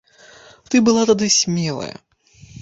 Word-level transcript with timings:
Ты 0.69 0.81
была 0.87 1.03
тады 1.09 1.29
смелая. 1.37 1.93